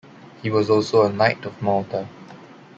[0.41, 2.07] He was also a Knight of Malta.